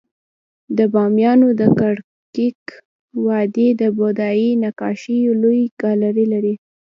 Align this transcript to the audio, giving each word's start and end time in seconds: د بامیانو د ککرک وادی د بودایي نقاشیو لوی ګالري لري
د 0.77 0.79
بامیانو 0.93 1.49
د 1.59 1.61
ککرک 1.79 2.63
وادی 3.25 3.67
د 3.81 3.83
بودایي 3.97 4.49
نقاشیو 4.63 5.31
لوی 5.41 5.61
ګالري 5.81 6.25
لري 6.33 6.53